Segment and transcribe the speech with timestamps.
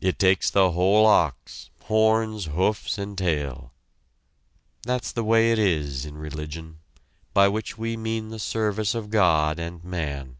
[0.00, 3.72] It takes the whole ox, horns, hoofs and tail.
[4.84, 6.78] That's the way it is in religion
[7.34, 10.36] by which we mean the service of God and man.